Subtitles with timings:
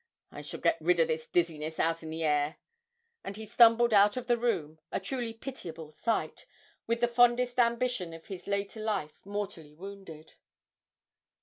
[0.31, 2.57] I shall get rid of this dizziness out in the air;'
[3.23, 6.47] and he stumbled out of the room, a truly pitiable sight,
[6.87, 10.33] with the fondest ambition of his later life mortally wounded.